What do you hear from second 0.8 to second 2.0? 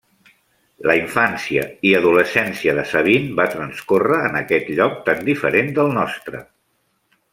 La infància i